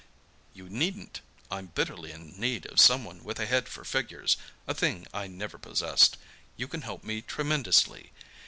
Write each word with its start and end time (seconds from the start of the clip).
"You 0.55 0.67
needn't. 0.67 1.21
I'm 1.51 1.67
bitterly 1.67 2.11
in 2.11 2.35
need 2.39 2.65
of 2.65 2.79
someone 2.79 3.23
with 3.23 3.37
a 3.39 3.45
head 3.45 3.69
for 3.69 3.85
figures—a 3.85 4.73
thing 4.73 5.05
I 5.13 5.27
never 5.27 5.59
possessed. 5.59 6.17
You 6.57 6.67
can 6.67 6.81
help 6.81 7.03
me 7.03 7.21
tremendously. 7.21 8.11